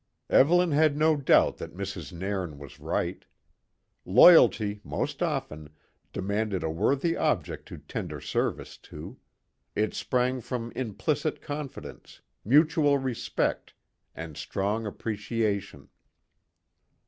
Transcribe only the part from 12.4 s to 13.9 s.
mutual respect,